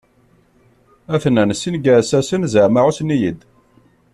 Ha-ten-an 1.09 1.51
sin 1.61 1.75
n 1.79 1.81
yiɛessasen 1.83 2.43
zaɛma 2.53 2.81
ɛussen-iyi-d. 2.87 3.39